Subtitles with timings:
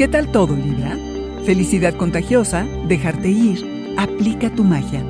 [0.00, 0.96] ¿Qué tal todo, Libra?
[1.44, 5.02] Felicidad contagiosa, dejarte ir, aplica tu magia.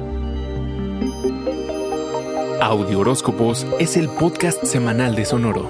[2.61, 5.69] Audio Horóscopos es el podcast semanal de Sonoro.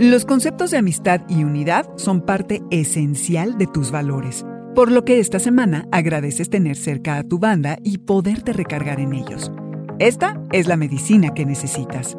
[0.00, 4.44] Los conceptos de amistad y unidad son parte esencial de tus valores,
[4.74, 9.12] por lo que esta semana agradeces tener cerca a tu banda y poderte recargar en
[9.12, 9.52] ellos.
[10.00, 12.16] Esta es la medicina que necesitas.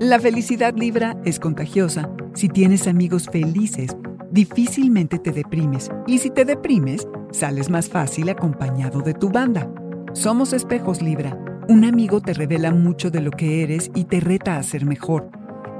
[0.00, 2.10] La felicidad Libra es contagiosa.
[2.34, 3.96] Si tienes amigos felices,
[4.32, 9.70] difícilmente te deprimes y si te deprimes, sales más fácil acompañado de tu banda.
[10.12, 11.38] Somos espejos Libra.
[11.68, 15.30] Un amigo te revela mucho de lo que eres y te reta a ser mejor.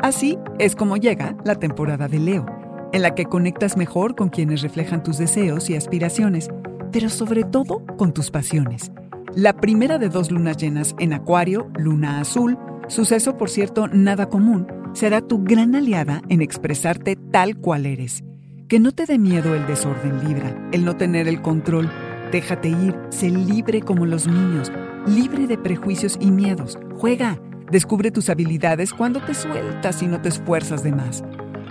[0.00, 2.46] Así es como llega la temporada de Leo,
[2.92, 6.50] en la que conectas mejor con quienes reflejan tus deseos y aspiraciones,
[6.92, 8.92] pero sobre todo con tus pasiones.
[9.34, 12.56] La primera de dos lunas llenas en Acuario, luna azul,
[12.88, 18.24] suceso por cierto nada común, será tu gran aliada en expresarte tal cual eres.
[18.68, 21.90] Que no te dé miedo el desorden Libra, el no tener el control.
[22.32, 24.72] Déjate ir, sé libre como los niños,
[25.06, 26.78] libre de prejuicios y miedos.
[26.96, 27.38] Juega,
[27.70, 31.24] descubre tus habilidades cuando te sueltas y no te esfuerzas de más.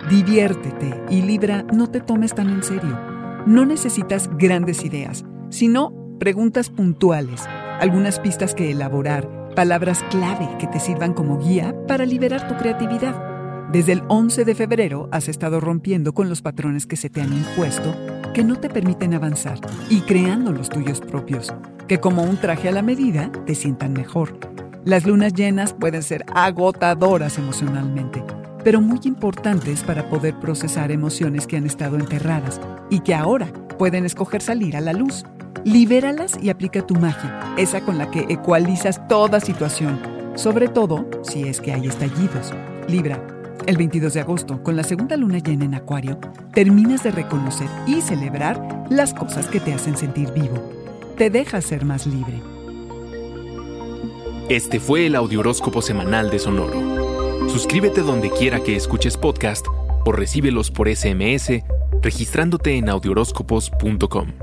[0.10, 3.00] Diviértete y Libra, no te tomes tan en serio.
[3.46, 7.44] No necesitas grandes ideas, sino preguntas puntuales,
[7.80, 13.16] algunas pistas que elaborar, palabras clave que te sirvan como guía para liberar tu creatividad.
[13.72, 17.34] Desde el 11 de febrero has estado rompiendo con los patrones que se te han
[17.34, 17.96] impuesto,
[18.34, 19.60] que no te permiten avanzar,
[19.90, 21.54] y creando los tuyos propios,
[21.88, 24.38] que como un traje a la medida te sientan mejor.
[24.86, 28.24] Las lunas llenas pueden ser agotadoras emocionalmente,
[28.64, 32.60] pero muy importantes para poder procesar emociones que han estado enterradas
[32.90, 35.26] y que ahora pueden escoger salir a la luz.
[35.66, 40.00] Libéralas y aplica tu magia, esa con la que ecualizas toda situación,
[40.36, 42.54] sobre todo si es que hay estallidos.
[42.90, 43.26] Libra,
[43.66, 46.20] el 22 de agosto, con la segunda luna llena en Acuario,
[46.54, 50.56] terminas de reconocer y celebrar las cosas que te hacen sentir vivo.
[51.18, 52.42] Te dejas ser más libre.
[54.50, 57.50] Este fue el Audioróscopo semanal de Sonoro.
[57.50, 59.66] Suscríbete donde quiera que escuches podcast
[60.06, 61.64] o recíbelos por SMS
[62.02, 64.43] registrándote en audioróscopos.com.